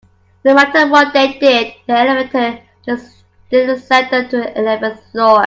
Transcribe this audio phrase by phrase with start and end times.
[0.43, 5.39] No matter what they did, the elevator just didn't send them to the eleventh floor.